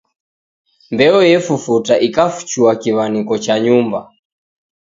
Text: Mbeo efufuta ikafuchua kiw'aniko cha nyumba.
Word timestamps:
Mbeo 0.93 1.19
efufuta 1.35 1.93
ikafuchua 2.07 2.71
kiw'aniko 2.81 3.35
cha 3.43 3.55
nyumba. 3.65 3.99